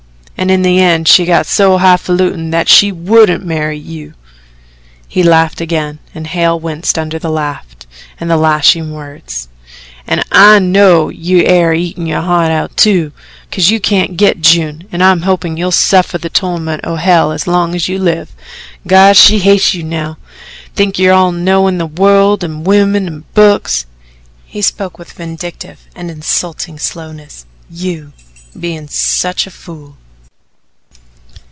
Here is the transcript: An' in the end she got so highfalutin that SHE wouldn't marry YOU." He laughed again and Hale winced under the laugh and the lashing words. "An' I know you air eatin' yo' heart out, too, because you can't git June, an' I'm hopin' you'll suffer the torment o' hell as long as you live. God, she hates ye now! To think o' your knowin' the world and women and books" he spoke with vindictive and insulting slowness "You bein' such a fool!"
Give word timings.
An' 0.37 0.49
in 0.49 0.63
the 0.63 0.79
end 0.81 1.07
she 1.07 1.25
got 1.25 1.45
so 1.45 1.77
highfalutin 1.77 2.49
that 2.49 2.67
SHE 2.67 2.93
wouldn't 2.93 3.45
marry 3.45 3.77
YOU." 3.77 4.15
He 5.07 5.21
laughed 5.21 5.61
again 5.61 5.99
and 6.15 6.25
Hale 6.25 6.59
winced 6.59 6.97
under 6.97 7.19
the 7.19 7.29
laugh 7.29 7.67
and 8.19 8.27
the 8.27 8.37
lashing 8.37 8.91
words. 8.91 9.49
"An' 10.07 10.23
I 10.31 10.57
know 10.57 11.09
you 11.09 11.43
air 11.43 11.75
eatin' 11.75 12.07
yo' 12.07 12.21
heart 12.21 12.49
out, 12.49 12.75
too, 12.75 13.11
because 13.47 13.69
you 13.69 13.79
can't 13.79 14.17
git 14.17 14.41
June, 14.41 14.85
an' 14.91 15.03
I'm 15.03 15.21
hopin' 15.21 15.57
you'll 15.57 15.71
suffer 15.71 16.17
the 16.17 16.27
torment 16.31 16.81
o' 16.83 16.95
hell 16.95 17.31
as 17.31 17.45
long 17.45 17.75
as 17.75 17.87
you 17.87 17.99
live. 17.99 18.31
God, 18.87 19.17
she 19.17 19.37
hates 19.37 19.75
ye 19.75 19.83
now! 19.83 20.13
To 20.15 20.71
think 20.73 20.95
o' 20.99 21.03
your 21.03 21.31
knowin' 21.31 21.77
the 21.77 21.85
world 21.85 22.43
and 22.43 22.65
women 22.65 23.05
and 23.05 23.31
books" 23.35 23.85
he 24.43 24.63
spoke 24.63 24.97
with 24.97 25.11
vindictive 25.13 25.81
and 25.95 26.09
insulting 26.09 26.79
slowness 26.79 27.45
"You 27.69 28.13
bein' 28.59 28.87
such 28.87 29.45
a 29.45 29.51
fool!" 29.51 29.97